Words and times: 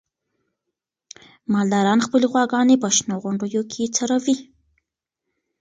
مالداران 1.53 1.99
خپلې 2.05 2.25
غواګانې 2.33 2.75
په 2.83 2.89
شنو 2.95 3.17
غونډیو 3.23 3.61
کې 3.71 3.83
څروي. 3.95 4.35